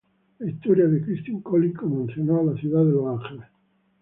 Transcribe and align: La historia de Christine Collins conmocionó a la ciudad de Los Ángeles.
La 0.39 0.49
historia 0.49 0.87
de 0.87 0.99
Christine 0.99 1.43
Collins 1.43 1.77
conmocionó 1.77 2.39
a 2.39 2.43
la 2.45 2.55
ciudad 2.59 2.83
de 2.83 2.89
Los 2.91 3.21
Ángeles. 3.21 3.49